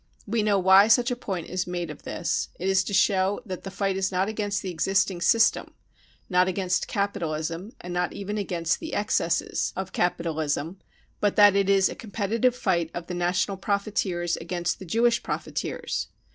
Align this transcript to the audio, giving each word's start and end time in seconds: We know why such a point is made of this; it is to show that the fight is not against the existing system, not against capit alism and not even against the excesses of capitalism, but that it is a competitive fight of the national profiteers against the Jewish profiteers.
We 0.25 0.41
know 0.41 0.57
why 0.57 0.87
such 0.87 1.11
a 1.11 1.15
point 1.15 1.45
is 1.47 1.67
made 1.67 1.91
of 1.91 2.01
this; 2.01 2.49
it 2.59 2.67
is 2.67 2.83
to 2.85 2.91
show 2.93 3.39
that 3.45 3.63
the 3.63 3.69
fight 3.69 3.95
is 3.95 4.11
not 4.11 4.27
against 4.27 4.63
the 4.63 4.71
existing 4.71 5.21
system, 5.21 5.75
not 6.27 6.47
against 6.47 6.87
capit 6.87 7.21
alism 7.21 7.73
and 7.81 7.93
not 7.93 8.11
even 8.11 8.39
against 8.39 8.79
the 8.79 8.95
excesses 8.95 9.71
of 9.75 9.93
capitalism, 9.93 10.79
but 11.19 11.35
that 11.35 11.55
it 11.55 11.69
is 11.69 11.87
a 11.87 11.93
competitive 11.93 12.55
fight 12.55 12.89
of 12.95 13.05
the 13.05 13.13
national 13.13 13.57
profiteers 13.57 14.37
against 14.37 14.79
the 14.79 14.85
Jewish 14.85 15.21
profiteers. 15.21 16.07